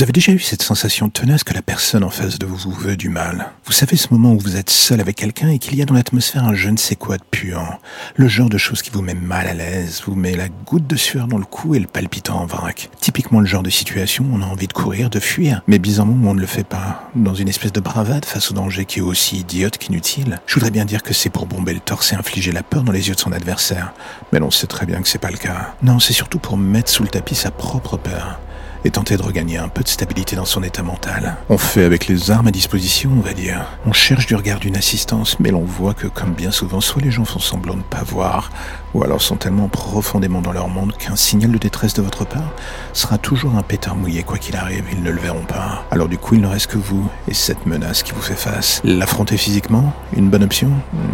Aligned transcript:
Vous 0.00 0.04
avez 0.04 0.12
déjà 0.12 0.32
eu 0.32 0.38
cette 0.38 0.62
sensation 0.62 1.10
tenace 1.10 1.44
que 1.44 1.52
la 1.52 1.60
personne 1.60 2.04
en 2.04 2.08
face 2.08 2.38
de 2.38 2.46
vous 2.46 2.56
vous 2.56 2.70
veut 2.70 2.96
du 2.96 3.10
mal. 3.10 3.50
Vous 3.66 3.72
savez 3.72 3.98
ce 3.98 4.08
moment 4.10 4.32
où 4.32 4.38
vous 4.38 4.56
êtes 4.56 4.70
seul 4.70 4.98
avec 4.98 5.14
quelqu'un 5.14 5.50
et 5.50 5.58
qu'il 5.58 5.76
y 5.76 5.82
a 5.82 5.84
dans 5.84 5.92
l'atmosphère 5.92 6.44
un 6.44 6.54
je 6.54 6.70
ne 6.70 6.78
sais 6.78 6.96
quoi 6.96 7.18
de 7.18 7.22
puant. 7.30 7.78
Le 8.16 8.26
genre 8.26 8.48
de 8.48 8.56
chose 8.56 8.80
qui 8.80 8.88
vous 8.88 9.02
met 9.02 9.12
mal 9.12 9.46
à 9.46 9.52
l'aise, 9.52 10.00
vous 10.06 10.14
met 10.14 10.34
la 10.36 10.48
goutte 10.48 10.86
de 10.86 10.96
sueur 10.96 11.28
dans 11.28 11.36
le 11.36 11.44
cou 11.44 11.74
et 11.74 11.78
le 11.78 11.86
palpitant 11.86 12.40
en 12.40 12.46
vrac. 12.46 12.88
Typiquement 12.98 13.40
le 13.40 13.46
genre 13.46 13.62
de 13.62 13.68
situation 13.68 14.24
où 14.24 14.36
on 14.36 14.40
a 14.40 14.46
envie 14.46 14.68
de 14.68 14.72
courir, 14.72 15.10
de 15.10 15.20
fuir, 15.20 15.60
mais 15.66 15.78
bizarrement 15.78 16.30
on 16.30 16.34
ne 16.34 16.40
le 16.40 16.46
fait 16.46 16.64
pas. 16.64 17.10
Dans 17.14 17.34
une 17.34 17.50
espèce 17.50 17.72
de 17.72 17.80
bravade 17.80 18.24
face 18.24 18.50
au 18.50 18.54
danger 18.54 18.86
qui 18.86 19.00
est 19.00 19.02
aussi 19.02 19.40
idiote 19.40 19.76
qu'inutile. 19.76 20.40
Je 20.46 20.54
voudrais 20.54 20.70
bien 20.70 20.86
dire 20.86 21.02
que 21.02 21.12
c'est 21.12 21.28
pour 21.28 21.44
bomber 21.44 21.74
le 21.74 21.80
torse 21.80 22.14
et 22.14 22.16
infliger 22.16 22.52
la 22.52 22.62
peur 22.62 22.84
dans 22.84 22.92
les 22.92 23.08
yeux 23.08 23.14
de 23.16 23.20
son 23.20 23.32
adversaire. 23.32 23.92
Mais 24.32 24.38
l'on 24.38 24.50
sait 24.50 24.66
très 24.66 24.86
bien 24.86 25.02
que 25.02 25.08
c'est 25.08 25.18
pas 25.18 25.30
le 25.30 25.36
cas. 25.36 25.74
Non, 25.82 26.00
c'est 26.00 26.14
surtout 26.14 26.38
pour 26.38 26.56
mettre 26.56 26.90
sous 26.90 27.02
le 27.02 27.10
tapis 27.10 27.34
sa 27.34 27.50
propre 27.50 27.98
peur 27.98 28.40
et 28.84 28.90
tenter 28.90 29.16
de 29.16 29.22
regagner 29.22 29.58
un 29.58 29.68
peu 29.68 29.82
de 29.82 29.88
stabilité 29.88 30.36
dans 30.36 30.44
son 30.44 30.62
état 30.62 30.82
mental. 30.82 31.36
On 31.48 31.58
fait 31.58 31.84
avec 31.84 32.06
les 32.06 32.30
armes 32.30 32.48
à 32.48 32.50
disposition, 32.50 33.10
on 33.16 33.20
va 33.20 33.32
dire. 33.32 33.66
On 33.86 33.92
cherche 33.92 34.26
du 34.26 34.34
regard 34.34 34.60
d'une 34.60 34.76
assistance, 34.76 35.36
mais 35.40 35.50
l'on 35.50 35.64
voit 35.64 35.94
que, 35.94 36.06
comme 36.06 36.32
bien 36.32 36.50
souvent, 36.50 36.80
soit 36.80 37.02
les 37.02 37.10
gens 37.10 37.24
font 37.24 37.38
semblant 37.38 37.74
de 37.74 37.78
ne 37.78 37.84
pas 37.84 38.02
voir, 38.02 38.50
ou 38.94 39.04
alors 39.04 39.22
sont 39.22 39.36
tellement 39.36 39.68
profondément 39.68 40.40
dans 40.42 40.52
leur 40.52 40.68
monde 40.68 40.96
qu'un 40.96 41.16
signal 41.16 41.52
de 41.52 41.58
détresse 41.58 41.94
de 41.94 42.02
votre 42.02 42.24
part 42.24 42.52
sera 42.92 43.18
toujours 43.18 43.56
un 43.56 43.62
pétard 43.62 43.96
mouillé, 43.96 44.22
quoi 44.22 44.38
qu'il 44.38 44.56
arrive, 44.56 44.84
ils 44.92 45.02
ne 45.02 45.10
le 45.10 45.20
verront 45.20 45.44
pas. 45.44 45.84
Alors 45.90 46.08
du 46.08 46.18
coup, 46.18 46.34
il 46.34 46.40
ne 46.40 46.46
reste 46.46 46.68
que 46.68 46.78
vous 46.78 47.08
et 47.28 47.34
cette 47.34 47.66
menace 47.66 48.02
qui 48.02 48.12
vous 48.12 48.22
fait 48.22 48.34
face. 48.34 48.80
L'affronter 48.84 49.36
physiquement 49.36 49.92
Une 50.16 50.28
bonne 50.28 50.42
option? 50.42 50.70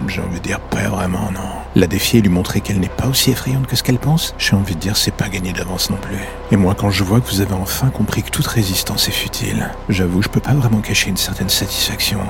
J'ai 0.09 0.21
envie 0.21 0.39
de 0.39 0.45
dire 0.45 0.61
pas 0.61 0.89
vraiment, 0.89 1.31
non. 1.33 1.41
La 1.75 1.87
défier 1.87 2.21
et 2.21 2.23
lui 2.23 2.31
montrer 2.31 2.61
qu'elle 2.61 2.81
n'est 2.81 2.89
pas 2.89 3.07
aussi 3.07 3.31
effrayante 3.31 3.67
que 3.67 3.77
ce 3.77 3.83
qu'elle 3.83 3.99
pense? 3.99 4.35
J'ai 4.39 4.57
envie 4.57 4.75
de 4.75 4.81
dire 4.81 4.97
c'est 4.97 5.15
pas 5.15 5.29
gagné 5.29 5.53
d'avance 5.53 5.91
non 5.91 5.97
plus. 5.97 6.19
Et 6.51 6.57
moi, 6.57 6.75
quand 6.75 6.91
je 6.91 7.05
vois 7.05 7.21
que 7.21 7.29
vous 7.29 7.41
avez 7.41 7.55
enfin 7.61 7.91
compris 7.91 8.23
que 8.23 8.31
toute 8.31 8.47
résistance 8.47 9.09
est 9.09 9.13
futile, 9.13 9.71
j'avoue, 9.89 10.23
je 10.23 10.29
peux 10.29 10.41
pas 10.41 10.55
vraiment 10.55 10.81
cacher 10.81 11.11
une 11.11 11.17
certaine 11.17 11.49
satisfaction, 11.49 12.21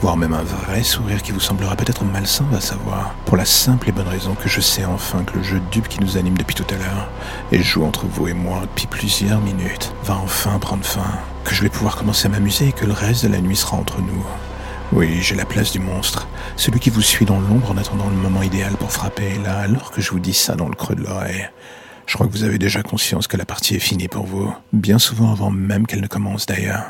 voire 0.00 0.16
même 0.16 0.34
un 0.34 0.42
vrai 0.42 0.82
sourire 0.82 1.22
qui 1.22 1.32
vous 1.32 1.40
semblera 1.40 1.76
peut-être 1.76 2.04
malsain, 2.04 2.46
va 2.50 2.60
savoir, 2.60 3.14
pour 3.24 3.36
la 3.36 3.44
simple 3.44 3.88
et 3.88 3.92
bonne 3.92 4.08
raison 4.08 4.34
que 4.34 4.48
je 4.48 4.60
sais 4.60 4.84
enfin 4.84 5.24
que 5.24 5.36
le 5.36 5.42
jeu 5.42 5.60
dupe 5.70 5.88
qui 5.88 6.00
nous 6.00 6.16
anime 6.16 6.36
depuis 6.36 6.54
tout 6.54 6.66
à 6.70 6.76
l'heure, 6.76 7.08
et 7.52 7.62
joue 7.62 7.84
entre 7.84 8.06
vous 8.06 8.28
et 8.28 8.34
moi 8.34 8.62
depuis 8.62 8.86
plusieurs 8.86 9.40
minutes, 9.40 9.92
va 10.04 10.16
enfin 10.16 10.58
prendre 10.58 10.84
fin, 10.84 11.18
que 11.44 11.54
je 11.54 11.62
vais 11.62 11.68
pouvoir 11.68 11.96
commencer 11.96 12.26
à 12.26 12.30
m'amuser 12.30 12.68
et 12.68 12.72
que 12.72 12.86
le 12.86 12.92
reste 12.92 13.24
de 13.24 13.32
la 13.32 13.40
nuit 13.40 13.56
sera 13.56 13.76
entre 13.76 14.00
nous. 14.00 14.26
Oui, 14.92 15.20
j'ai 15.20 15.34
la 15.34 15.44
place 15.44 15.72
du 15.72 15.80
monstre, 15.80 16.28
celui 16.56 16.80
qui 16.80 16.88
vous 16.90 17.02
suit 17.02 17.26
dans 17.26 17.40
l'ombre 17.40 17.72
en 17.72 17.76
attendant 17.76 18.08
le 18.08 18.16
moment 18.16 18.42
idéal 18.42 18.72
pour 18.76 18.90
frapper, 18.90 19.38
là, 19.44 19.58
alors 19.58 19.90
que 19.90 20.00
je 20.00 20.10
vous 20.10 20.20
dis 20.20 20.34
ça 20.34 20.56
dans 20.56 20.68
le 20.68 20.74
creux 20.74 20.94
de 20.94 21.02
l'oreille. 21.02 21.48
Je 22.08 22.14
crois 22.14 22.26
que 22.26 22.32
vous 22.32 22.44
avez 22.44 22.58
déjà 22.58 22.82
conscience 22.82 23.28
que 23.28 23.36
la 23.36 23.44
partie 23.44 23.74
est 23.74 23.80
finie 23.80 24.08
pour 24.08 24.24
vous, 24.24 24.50
bien 24.72 24.98
souvent 24.98 25.30
avant 25.30 25.50
même 25.50 25.86
qu'elle 25.86 26.00
ne 26.00 26.06
commence 26.06 26.46
d'ailleurs. 26.46 26.84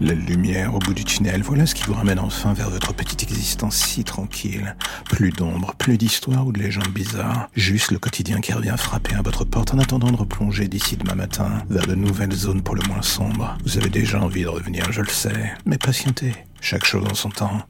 La 0.00 0.14
lumière 0.14 0.74
au 0.74 0.80
bout 0.80 0.92
du 0.92 1.04
tunnel, 1.04 1.42
voilà 1.42 1.64
ce 1.64 1.76
qui 1.76 1.84
vous 1.84 1.94
ramène 1.94 2.18
enfin 2.18 2.52
vers 2.54 2.70
votre 2.70 2.92
petite 2.92 3.22
existence 3.22 3.76
si 3.76 4.02
tranquille. 4.02 4.74
Plus 5.04 5.30
d'ombre, 5.30 5.76
plus 5.78 5.96
d'histoires 5.96 6.44
ou 6.44 6.50
de 6.50 6.58
légendes 6.58 6.88
bizarres. 6.88 7.48
Juste 7.54 7.92
le 7.92 8.00
quotidien 8.00 8.40
qui 8.40 8.52
revient 8.52 8.74
frapper 8.76 9.14
à 9.14 9.22
votre 9.22 9.44
porte 9.44 9.72
en 9.72 9.78
attendant 9.78 10.10
de 10.10 10.16
replonger 10.16 10.66
d'ici 10.66 10.96
demain 10.96 11.14
matin 11.14 11.62
vers 11.70 11.86
de 11.86 11.94
nouvelles 11.94 12.32
zones 12.32 12.62
pour 12.62 12.74
le 12.74 12.82
moins 12.88 13.02
sombres. 13.02 13.56
Vous 13.64 13.78
avez 13.78 13.90
déjà 13.90 14.20
envie 14.20 14.42
de 14.42 14.48
revenir, 14.48 14.90
je 14.90 15.02
le 15.02 15.08
sais, 15.08 15.52
mais 15.66 15.78
patientez. 15.78 16.34
Chaque 16.60 16.84
chose 16.84 17.06
en 17.08 17.14
son 17.14 17.30
temps. 17.30 17.62